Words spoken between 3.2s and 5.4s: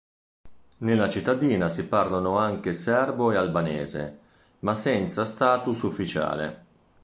e albanese, ma senza